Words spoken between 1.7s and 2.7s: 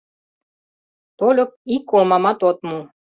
ик олмамат от